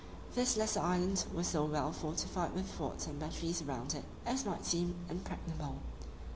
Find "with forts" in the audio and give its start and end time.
2.55-3.05